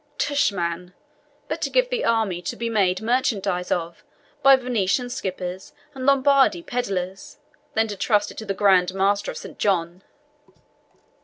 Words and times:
Tush, 0.17 0.51
man, 0.51 0.95
better 1.47 1.69
give 1.69 1.91
the 1.91 2.03
army 2.05 2.41
to 2.41 2.55
be 2.55 2.71
made 2.71 3.03
merchandise 3.03 3.69
of 3.71 4.03
by 4.41 4.55
Venetian 4.55 5.11
skippers 5.11 5.73
and 5.93 6.07
Lombardy 6.07 6.63
pedlars, 6.63 7.37
than 7.75 7.87
trust 7.87 8.31
it 8.31 8.37
to 8.39 8.45
the 8.47 8.55
Grand 8.55 8.95
Master 8.95 9.29
of 9.29 9.37
St. 9.37 9.59
John." 9.59 10.01